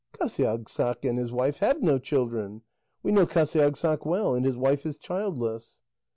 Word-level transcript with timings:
"Qasiagssaq 0.19 1.07
and 1.07 1.19
his 1.19 1.31
wife 1.31 1.57
have 1.59 1.79
no 1.83 1.99
children; 1.99 2.63
we 3.03 3.11
know 3.11 3.27
Qasiagssaq 3.27 4.03
well, 4.03 4.33
and 4.33 4.47
his 4.47 4.57
wife 4.57 4.83
is 4.83 4.97
childless." 4.97 5.81